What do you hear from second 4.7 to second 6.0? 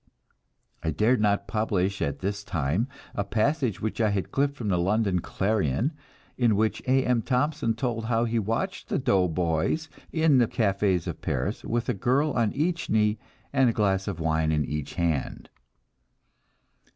London Clarion,